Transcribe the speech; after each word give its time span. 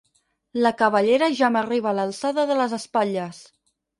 La 0.65 0.71
cabellera 0.79 1.27
ja 1.41 1.51
m'arriba 1.57 1.91
a 1.91 1.95
l'alçada 1.99 2.45
de 2.53 2.57
les 2.63 2.73
espatlles. 2.81 3.45